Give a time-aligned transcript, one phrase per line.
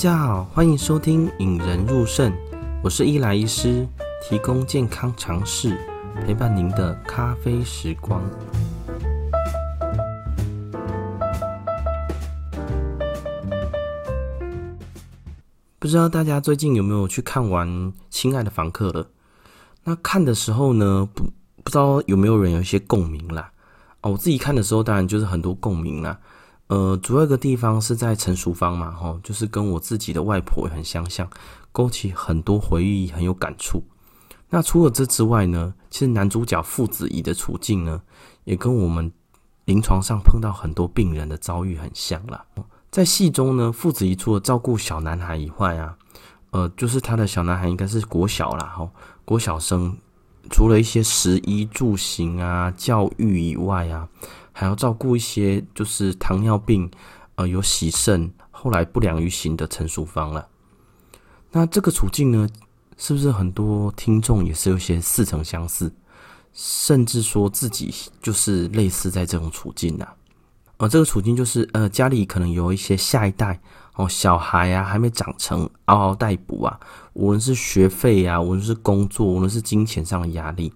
[0.00, 2.32] 大家好，欢迎收听《引人入胜》，
[2.82, 3.86] 我是伊莱医师，
[4.22, 5.76] 提供健康常识，
[6.24, 8.22] 陪伴您的咖啡时光。
[15.78, 17.68] 不知道大家最近有没有去看完
[18.08, 19.06] 《亲爱的房客》了？
[19.84, 21.24] 那看的时候呢，不
[21.62, 23.52] 不知道有没有人有一些共鸣啦？
[24.00, 26.18] 哦，我自己看的时候，当然就是很多共鸣啦。
[26.70, 31.28] 呃，主要一个地方是在成熟方嘛，吼，就是跟我自己的外婆也很相像，
[31.72, 33.82] 勾起很多回忆，很有感触。
[34.50, 38.00] 那除了这之外呢，其实男主角傅子仪的处境呢，
[38.44, 39.10] 也跟我们
[39.64, 42.44] 临床上碰到很多病人的遭遇很像啦。
[42.88, 45.96] 在戏中呢，傅子仪除了照顾小男孩以外啊，
[46.52, 48.88] 呃，就是他的小男孩应该是国小啦，吼，
[49.24, 49.96] 国小生，
[50.48, 54.08] 除了一些食衣住行啊、教育以外啊。
[54.60, 56.90] 还要照顾一些就是糖尿病，
[57.36, 60.46] 呃，有洗肾，后来不良于行的陈淑芳了。
[61.50, 62.46] 那这个处境呢，
[62.98, 65.90] 是不是很多听众也是有些似曾相识，
[66.52, 70.06] 甚至说自己就是类似在这种处境呢？
[70.76, 73.58] 呃，这个处境就是呃，家里可能有一些下一代
[73.94, 76.78] 哦，小孩啊还没长成，嗷嗷待哺啊，
[77.14, 80.70] 无论是学费啊，无论是工作，无论是金钱上的压力，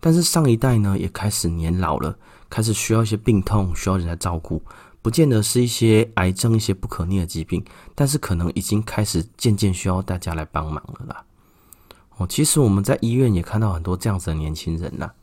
[0.00, 2.16] 但是上一代呢，也开始年老了。
[2.50, 4.60] 开始需要一些病痛，需要人来照顾，
[5.00, 11.24] 不见得是一些癌症、一些不可逆的疾病，但是可能已经开始渐渐需要大家来帮忙了啦。
[12.16, 15.14] 哦，其实我们在医院也看到很多这样子的年轻人啦。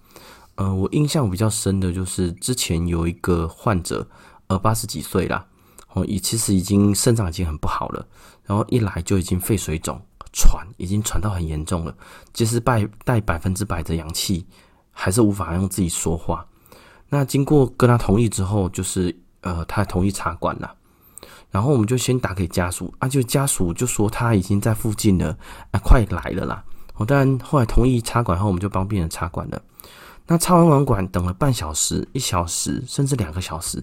[0.55, 4.07] 呃，我印象比较深的就是之前有一个患者，
[4.47, 5.45] 呃，八十几岁啦，
[5.93, 8.07] 哦，也其实已经肾脏已经很不好了，
[8.43, 10.01] 然后一来就已经肺水肿、
[10.33, 11.95] 喘，已经喘到很严重了，
[12.33, 14.47] 即使带带百分之百的氧气，
[14.91, 16.43] 还是无法用自己说话。
[17.09, 20.73] 那经过跟他同意之后，就是呃，他同意插管了。
[21.49, 25.37] 然后我们就先打给家属啊，就家属就说他已经在附近了，
[25.71, 26.63] 啊，快来了啦。
[26.95, 29.61] 我当然后来同意插管后，我们就帮病人插管了。
[30.25, 33.81] 那插完完管，等了半小时、一小时，甚至两个小时，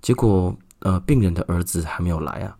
[0.00, 2.56] 结果呃，病人的儿子还没有来啊。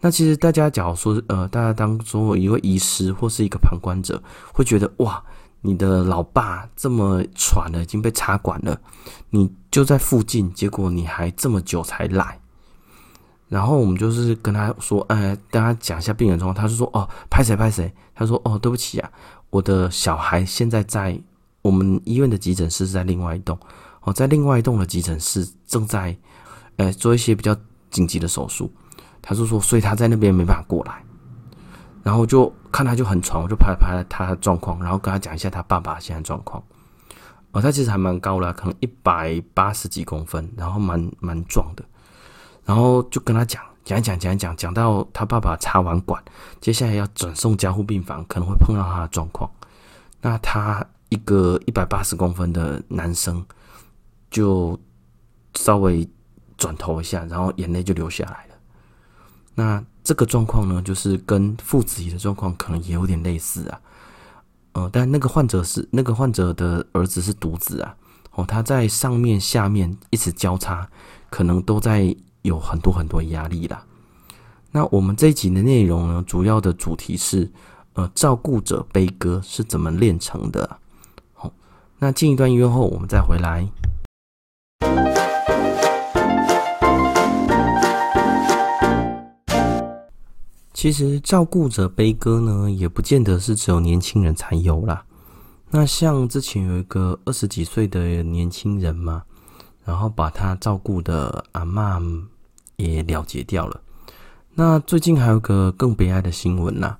[0.00, 4.20] 那其实大家假如说呃，大家当做一位医师或是一个旁观者，
[4.52, 5.22] 会觉得哇。
[5.66, 8.80] 你的老爸这么喘了，已经被插管了，
[9.30, 12.38] 你就在附近，结果你还这么久才来。
[13.48, 16.54] 然后我们就是跟他说，哎，跟他讲一下病人状况。
[16.54, 17.92] 他就说，哦，拍谁拍谁？
[18.14, 19.10] 他说，哦，对不起啊，
[19.50, 21.20] 我的小孩现在在
[21.62, 23.58] 我们医院的急诊室，在另外一栋，
[24.02, 26.16] 哦，在另外一栋的急诊室正在，
[26.76, 27.56] 呃，做一些比较
[27.90, 28.72] 紧急的手术。
[29.20, 31.04] 他就说，所以他在那边没办法过来。
[32.06, 36.62] 然后就看他就很喘，我就拍拍他的状况，然后跟他讲一下他爸爸现在状况。
[37.50, 41.84] 哦，他其实还蛮高的，可能一百八十几公分，然后蛮蛮壮的。
[42.64, 46.22] 然后就跟他讲讲讲讲讲，讲到他爸爸插完管，
[46.60, 49.50] 接下来要转送加护病房，可能会碰到他的状况。
[50.20, 53.44] 那他一个一百八十公分的男生，
[54.30, 54.78] 就
[55.54, 56.08] 稍微
[56.56, 58.54] 转头一下，然后眼泪就流下来了。
[59.56, 63.80] 那这个状况呢，就是跟父子的状况可能也有点类似啊，
[64.74, 67.92] 呃，但那个患者是那个患者的儿子是独子啊，
[68.30, 70.88] 哦，他在上面下面一直交叉，
[71.28, 73.84] 可能都在有很多很多压力啦。
[74.70, 77.50] 那我们这一集的内容呢，主要的主题是，
[77.94, 80.78] 呃，照顾者悲歌是怎么炼成的啊？
[81.34, 81.52] 好，
[81.98, 83.66] 那进一段音乐后，我们再回来。
[90.76, 95.02] 其实照顾者悲歌呢，也不见得是只有年轻人才有啦。
[95.70, 99.22] 那像之前有一个二十几岁的年轻人嘛，
[99.86, 102.26] 然后把他照顾的阿嬷
[102.76, 103.80] 也了结掉了。
[104.52, 106.98] 那最近还有个更悲哀的新闻啦，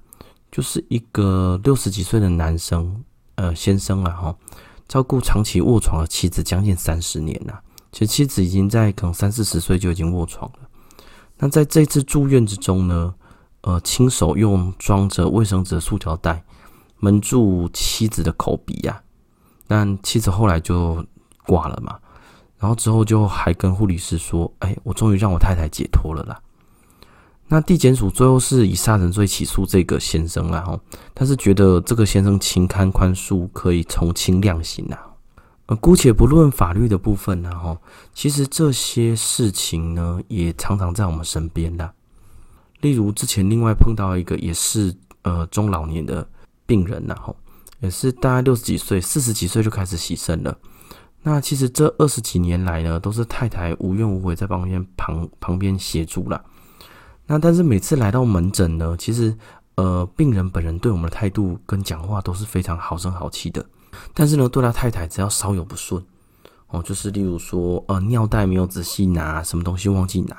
[0.51, 3.05] 就是一个六十几岁的男生，
[3.35, 4.37] 呃，先生啊，哈，
[4.89, 7.61] 照顾长期卧床的妻子将近三十年了。
[7.93, 10.61] 其实妻子已经在可能三四十岁就已经卧床了。
[11.37, 13.15] 那在这次住院之中呢，
[13.67, 16.41] 呃，亲手用装着卫生纸的塑胶袋
[17.01, 19.03] 蒙住妻子的口鼻呀、
[19.67, 21.05] 但妻子后来就
[21.45, 21.99] 挂了嘛。
[22.59, 26.41] 然后之后就还跟护理师说：“哎，我终于让我太太解脱了啦。”
[27.49, 30.79] 那地检署最后是以杀人罪起诉这个先生啦，哈，
[31.13, 35.11] 但是觉得这个先生情堪宽恕，可以从轻量刑啊。
[35.67, 37.77] 呃，姑且不论法律的部分呢，哈，
[38.15, 41.93] 其实这些事情呢，也常常在我们身边的。
[42.87, 46.25] 例如之前另外碰到一个也是呃中老年的
[46.67, 47.35] 病人，然后
[47.81, 50.57] 也是大概六十几岁、四十几岁就开始洗肾了。
[51.21, 56.41] 那其实这二十几年来呢，都是太太无怨无悔在旁边旁旁边协助了。
[57.27, 59.37] 那但是每次来到门诊呢，其实
[59.75, 63.67] 呃，病人本人对我们的态度跟讲话都是非常好声好气的。
[64.15, 66.01] 但是呢，对他太太只要稍有不顺
[66.69, 70.37] 哦，就是例如说呃，尿袋没有仔细拿，什么东西忘记拿，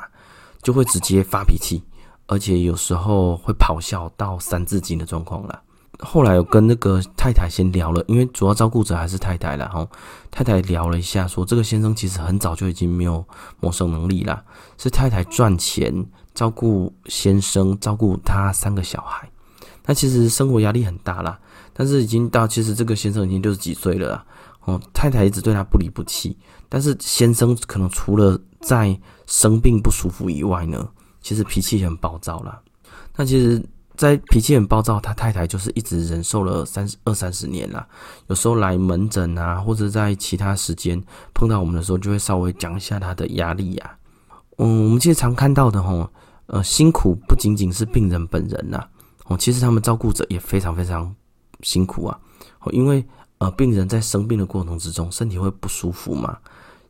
[0.62, 1.84] 就会直接发脾气，
[2.28, 5.62] 而且有时候会咆哮到三字经的状况了。
[6.00, 9.68] 后来我跟那个太太先聊了，因为主要照顾者还是太太啦。
[9.74, 9.88] 哈。
[10.30, 13.26] 太太聊了一下，说这个先生其实很早就已经没有
[13.60, 14.44] 谋生能力了，
[14.78, 19.28] 是太太赚钱照顾先生，照顾他三个小孩。
[19.84, 21.40] 那其实生活压力很大啦，
[21.74, 24.26] 但是已经到其实这个先生已经六十几岁了啦。
[24.66, 26.38] 哦，太太一直对他不离不弃，
[26.70, 28.96] 但是先生可能除了在
[29.26, 30.88] 生病不舒服以外呢，
[31.28, 32.62] 其实脾气很暴躁啦。
[33.18, 33.62] 那其实。
[33.98, 37.84] 在脾气很暴躁，他太太就是一直忍受了三十二三十年了。
[38.28, 41.04] 有时候来门诊啊，或者在其他时间
[41.34, 43.98] 碰到我们的时候，就会稍微讲一下他的压力呀。
[44.60, 46.08] 嗯，我们其实常看到的吼，
[46.46, 48.86] 呃，辛苦不仅仅是病人本人呐，
[49.26, 51.12] 哦，其实他们照顾者也非常非常
[51.64, 52.20] 辛苦啊。
[52.60, 53.04] 哦，因为
[53.40, 56.38] 呃，病人在生病的过程之中，身体会不舒服嘛，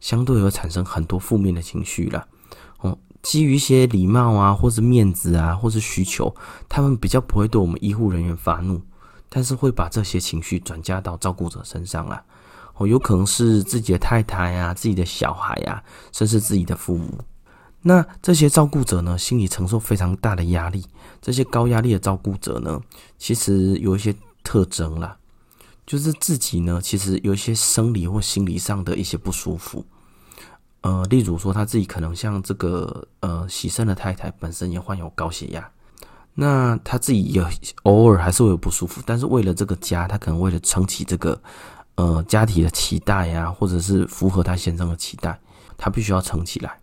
[0.01, 2.27] 相对会产生很多负面的情绪啦。
[3.27, 6.33] 基于一些礼貌啊，或是面子啊，或是需求，
[6.69, 8.81] 他们比较不会对我们医护人员发怒，
[9.27, 12.23] 但是会把这些情绪转嫁到照顾者身上啦。
[12.75, 15.83] 哦，有可能是自己的太太啊，自己的小孩啊，
[16.13, 17.19] 甚至自己的父母。
[17.81, 20.85] 那这些照顾者呢，心里承受非常大的压力。
[21.21, 22.79] 这些高压力的照顾者呢，
[23.17, 25.17] 其实有一些特征啦，
[25.85, 29.85] 就是自己呢，其实有一些生理或心理上的一些不舒服。
[30.81, 35.69] 呃，例如说他自己可能像这个呃，喜生的太太本身也患有高血压，
[36.35, 37.43] 那他自己也
[37.83, 41.41] 偶尔还是会有不舒服，但是为了这个家，他可能为了撑起这个
[41.95, 45.37] 呃家庭的期待呀，或者是符合他先生的期待，
[45.77, 46.79] 他必须要撑起来，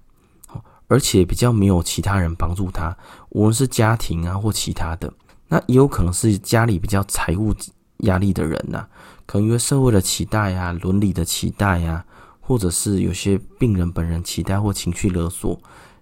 [0.89, 2.95] 而且比较没有其他人帮助他，
[3.31, 5.11] 无论是家庭啊或其他的，
[5.49, 7.55] 那也有可能是家里比较财务
[7.99, 8.87] 压力的人呐、
[9.25, 12.05] 可能因为社会的期待呀、伦理的期待呀。
[12.47, 15.59] 或者是有些病人本人期待或情绪勒索，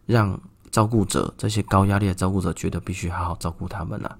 [0.06, 0.38] 让
[0.70, 4.18] 照顾者这些高压力的照顾者觉得必须好好照顾他们了。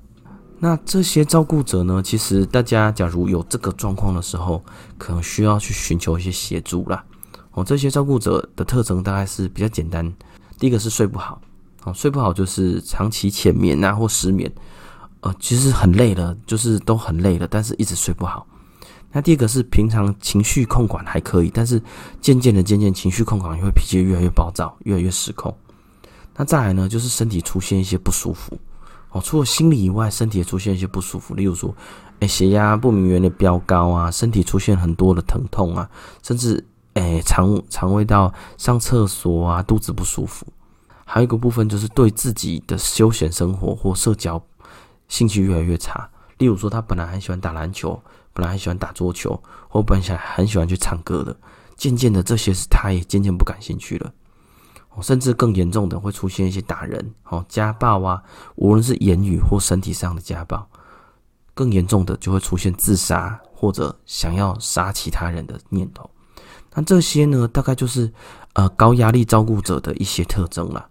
[0.59, 4.63] 那这些照顾者呢，其实大家假如有这个状况的时候，
[4.97, 7.05] 可能需要去寻求一些协助啦。
[7.51, 10.11] 哦，这些照顾者的特征大概是比较简单。
[10.59, 11.43] 第一个是睡不好，
[11.83, 14.51] 哦，睡不好就是长期浅眠啊或失眠，
[15.21, 18.47] 呃，其实很累了，就是都很累了，但是一直睡不好。
[19.13, 21.81] 那第二个是平常情绪控管还可以，但是
[22.21, 25.55] 渐渐的渐渐情绪控管也会脾气越来越暴躁，越来越失控。
[26.35, 28.59] 那再来呢，就是身体出现一些不舒服
[29.11, 31.75] 哦，除了心理以外，身体也出现一些不舒服，例如说，
[32.21, 35.91] 哎，血压不明原的飙高啊，身体出现很多的疼痛啊，
[36.23, 40.47] 甚至哎肠肠胃道上厕所啊，肚子不舒服。
[41.05, 44.43] 还有一个部分就是对自己的休闲生活或社交
[45.09, 48.03] 兴趣越来越差，例如说他本来很喜欢打篮球。
[48.33, 51.37] 本来很喜欢打桌球，或本来很喜欢去唱歌的，
[51.77, 54.13] 渐渐的这些是他也渐渐不感兴趣了。
[54.95, 58.23] 哦甚至更严重的会出现一些打人、哦家暴啊，
[58.57, 60.69] 无论是言语或身体上的家暴。
[61.55, 66.11] 更严重的就会出现自杀或者想要杀其他人的念头。
[66.75, 68.11] 那这些呢，大概就是
[68.55, 70.89] 呃高压力照顾者的一些特征了。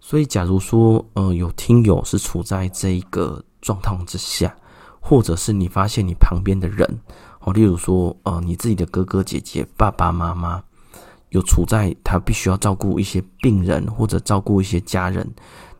[0.00, 4.52] 所以，假如说呃有听友是处在这一个状况之下。
[5.04, 7.00] 或者是你发现你旁边的人，
[7.40, 10.62] 哦，例如说，呃，你自己的哥哥姐姐、爸爸妈妈，
[11.30, 15.28] 有处在他必须要照顾一些病人或者照顾一些家人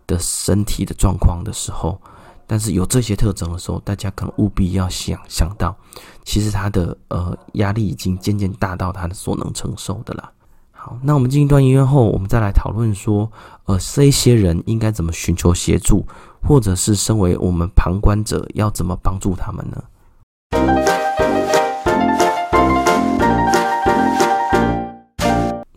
[0.08, 2.00] 的身体的状况的时候，
[2.46, 5.74] 但是有这些特征的时候，大家可能务必要想想到，
[6.24, 10.32] 其实他的呃压力已经渐渐大到他的所能承受的了。
[10.72, 13.30] 好，那我们进一段音乐后，我们再来讨论说，
[13.66, 16.04] 呃，这些人应该怎么寻求协助，
[16.42, 19.84] 或者是身为我们旁观者要怎么帮助他们呢？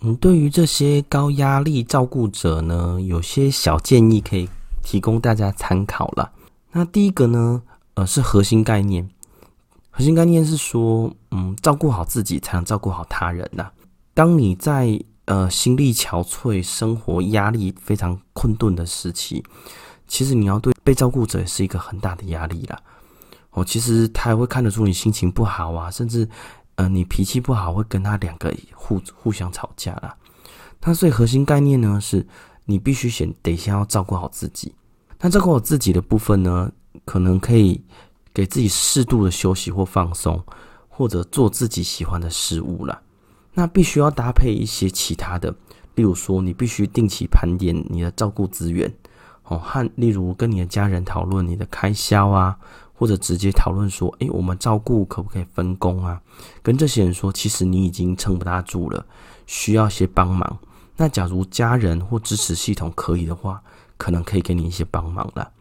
[0.02, 4.48] 嗯，对于这些高压力照顾者呢，有些小建议可以
[4.84, 6.32] 提供大家参考了。
[6.72, 7.62] 那第一个呢，
[7.96, 9.10] 呃，是核心概念。
[9.90, 13.70] 核心概念是说，嗯，照顾好自己，才能照顾好他人呐。
[14.14, 19.44] 当你在呃心力憔悴、生活压力非常困顿的时期，
[20.08, 22.82] 其实你要对被照顾者也是一个很大的压力啦。
[23.52, 26.28] 哦，其实他还会看得出你心情不好啊，甚至
[26.76, 30.16] 呃你脾气不好，会跟他两个互互相吵架啦。
[30.82, 32.26] 那所以核心概念呢，是
[32.66, 34.74] 你必须先得先要照顾好自己。
[35.20, 36.72] 那照顾好自己的部分呢，
[37.06, 37.82] 可能可以
[38.34, 40.44] 给自己适度的休息或放松，
[40.90, 43.02] 或者做自己喜欢的事物啦。
[43.54, 45.50] 那必须要搭配一些其他的，
[45.96, 48.94] 例如说，你必须定期盘点你的照顾资源，
[49.48, 52.58] 哦，和例如跟你的家人讨论你的开销啊，
[52.94, 56.20] 或者直接讨论说，诶，我们照顾可不可以分工啊？
[56.64, 59.06] 跟这些人说，其实你已经撑不大住了，
[59.46, 60.58] 需要一些帮忙。
[60.98, 63.62] 那假如家人或支持系统可以的话，
[63.98, 65.52] 可能可以给你一些帮忙了。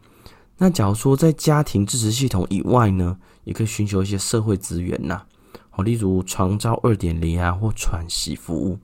[0.57, 5.21] 那假如说在家庭支持系统以外呢，也可以寻求一些社会资源呐，
[5.75, 8.79] 哦，例如床照二点零啊，或喘息服务。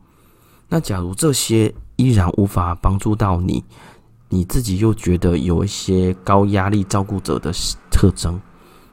[0.67, 3.63] 那假如这些依然无法帮助到你，
[4.33, 7.51] 你自己又觉得有一些高压力照顾者的
[7.91, 8.39] 特征，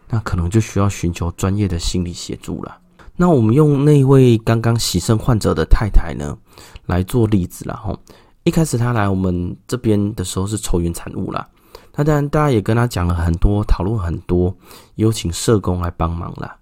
[0.08, 2.76] 那可能就需要寻求专业的心理协助了。
[3.14, 6.36] 那我们用那位刚刚洗肾患者的太太呢
[6.86, 7.96] 来做例子了哈。
[8.42, 11.46] 一开始他来我们这边的时候是愁云惨雾啦，
[11.94, 14.52] 那当然大家也跟他讲了很多，讨论很多，
[14.96, 16.56] 有请社工来帮忙啦。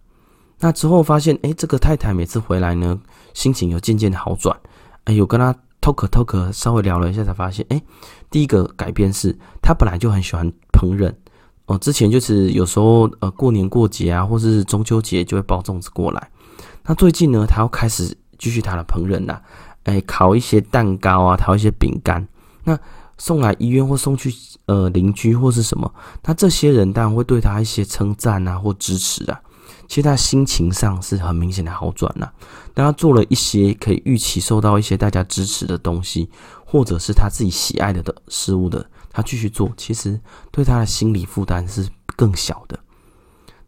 [0.58, 2.98] 那之后发现，哎，这个太太每次回来呢，
[3.32, 4.54] 心情有渐渐好转。
[5.04, 5.54] 哎，有跟他
[5.86, 7.80] talk talk，稍微聊了一下，才发现，哎，
[8.28, 11.12] 第一个改变是，他本来就很喜欢烹饪，
[11.66, 16.30] 哦，之前就是有时候呃过年过节啊，或是中秋节就会包粽子过来。
[16.84, 19.40] 那最近呢，他要开始继续他的烹饪啦，
[19.84, 22.26] 哎，烤一些蛋糕啊，烤一些饼干，
[22.64, 22.76] 那
[23.18, 24.32] 送来医院或送去
[24.66, 25.92] 呃邻居或是什么，
[26.24, 29.40] 那这些人当然会对他一些称赞啊或支持啊。
[29.88, 32.32] 其实他心情上是很明显的好转了，
[32.74, 36.28] 当他做了一些可以预期受到一些大家支持的东西，
[36.64, 42.78] 或者是他自己喜爱的的事物的，他继续做，其实对他的心理负担是更小的。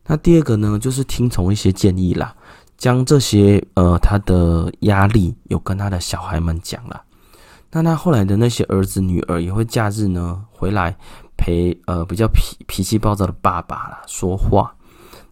[0.07, 2.35] 那第二个呢，就是听从一些建议啦，
[2.77, 7.03] 将这些呃他的压力有跟他的小孩们讲了。
[7.71, 10.97] 那他后来的那些儿子女儿也会假日呢回来
[11.37, 14.75] 陪呃比较脾脾气暴躁的爸爸啦说话。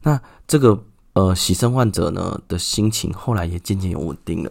[0.02, 0.78] 那这个
[1.14, 4.50] 呃，洗肾患者呢的心情后来也渐渐有稳定了。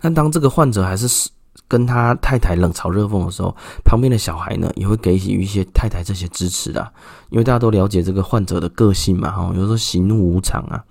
[0.00, 1.30] 但当这个患者还是
[1.68, 6.92] 跟他太太冷嘲热讽的时候，旁边的小孩呢也会给予一些太太这些支持的，
[7.30, 10.82] 因为大家都了解这个患者的个性嘛，哈，有时候喜怒无常啊，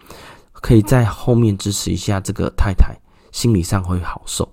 [0.53, 2.95] 可以在后面支持一下这个太太，
[3.31, 4.48] 心理上会好受。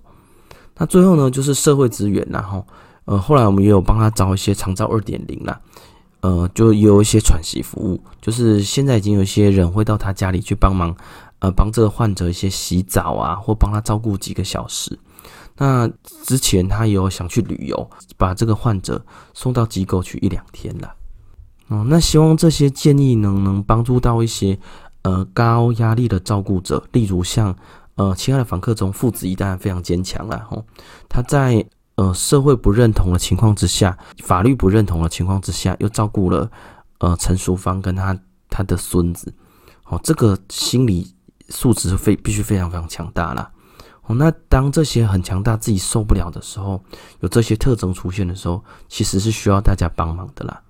[0.77, 2.65] 那最后呢，就是社会资源，然后
[3.05, 5.59] 呃，后来我们也有帮他找一些长照二点零啦。
[6.21, 10.93] 呃，就有一些喘息服务，就是现在已经有一些人会到他家里去帮忙，
[11.39, 14.99] 呃，帮这个患者一些洗澡啊，或帮他照顾几个小时。
[15.57, 15.89] 那
[16.25, 19.01] 之前他有想去旅游，把这个患者
[19.33, 20.93] 送到机构去一两天了。
[21.69, 24.59] 哦，那希望这些建议能能帮助到一些
[25.03, 27.55] 呃高压力的照顾者，例如像
[27.95, 30.65] 呃亲爱的房客中父子一旦非常坚强了哦，
[31.07, 31.65] 他在。
[31.99, 36.49] 呃，社会不认同的情况之下，法律不认同的情况之下，又照顾了
[36.99, 38.17] 呃陈淑芳跟他
[38.49, 39.33] 他的孙子，
[39.83, 41.13] 哦，这个心理
[41.49, 43.51] 素质非必须非常非常强大啦。
[44.03, 46.81] 哦，那当这些很强大自己受不了的时候，
[47.19, 50.61] 有这些特征出现的时候，其实是需要大家帮忙的啦。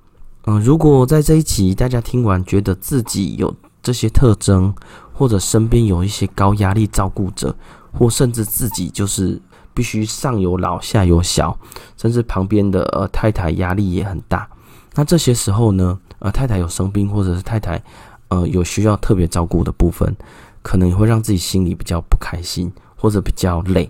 [0.45, 4.73] 嗯、如果在这一集大家听完觉得自己有这些特征，
[5.13, 7.55] 或者身边有一些高压力照顾者，
[7.93, 9.39] 或甚至自己就是。
[9.79, 11.57] 必须上有老下有小，
[11.95, 14.45] 甚至旁边的呃太太压力也很大。
[14.93, 17.81] 那这些时候呢，呃太太有生病，或者是太太
[18.27, 20.13] 呃有需要特别照顾的部分，
[20.61, 23.89] 可能也会让自己心里比较不开心，或者比较累。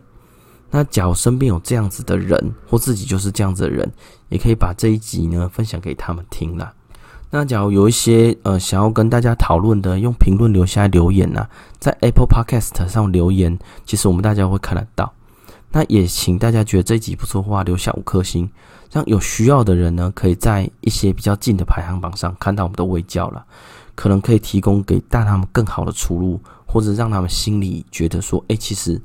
[0.69, 3.91] 那假如身边有这样子的人，或自己就是这样子的人，
[4.27, 6.71] 也可以把这一集呢分享给他们听啦。
[7.31, 15.11] 那假如有一些呃想要跟大家讨论的，用评论留下留言呐、啊，在 Apple Podcast 上留言，其实我们大家会看得到。
[15.71, 18.49] 那也请大家觉得这集不错的话，留下五颗星，
[18.91, 23.45] 让有需要的人呢，可以在一些比较近的排行榜上看到我们的微教了，
[23.93, 28.99] 可能可以提供给大他们更好的出路，或者让他们心里觉得说，哎，其实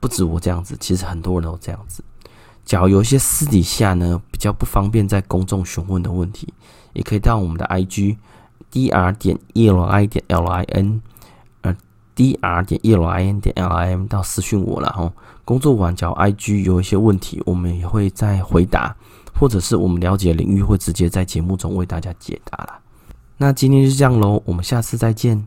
[0.00, 2.02] 不止我这样子，其实很多人都这样子。
[2.64, 6.52] 假如有一些私底下呢比较不方便在公众询问的问题，
[6.94, 8.16] 也可以到我们的 IG
[8.72, 11.00] dr 点 eli 点 L I N
[12.16, 15.12] dr 点 e l i n 点 l i m 到私讯我了哈，
[15.44, 18.96] 工作完找 IG 有一些问题，我们也会再回答，
[19.38, 22.78] 或者是我们了解领域会直接在节目中为大家解答了。
[23.36, 25.46] 那今天就这样喽，我们下次再见。